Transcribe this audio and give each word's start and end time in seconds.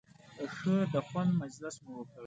ښه 0.55 0.75
د 0.93 0.95
خوند 1.07 1.31
مجلس 1.41 1.75
مو 1.83 1.91
وکړ. 1.99 2.17